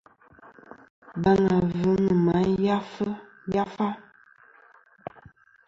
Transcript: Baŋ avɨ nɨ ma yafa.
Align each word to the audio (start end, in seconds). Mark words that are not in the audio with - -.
Baŋ 1.21 1.41
avɨ 1.57 1.89
nɨ 2.05 2.11
ma 2.25 2.35
yafa. 3.55 3.87